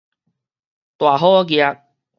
[0.97, 1.79] 大好額